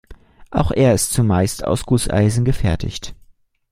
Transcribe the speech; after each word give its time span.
Auch 0.49 0.71
er 0.71 0.95
ist 0.95 1.13
zumeist 1.13 1.63
aus 1.63 1.85
Gusseisen 1.85 2.43
gefertigt. 2.43 3.13